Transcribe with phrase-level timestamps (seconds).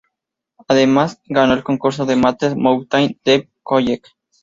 [0.67, 4.01] Además, ganó el concurso de mates Mountain Dew College.